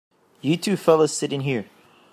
You 0.41 0.57
two 0.57 0.77
fellas 0.77 1.15
sit 1.15 1.31
in 1.31 1.41
here. 1.41 1.69